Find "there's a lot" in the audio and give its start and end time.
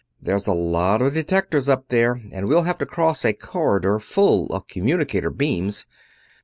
0.19-1.03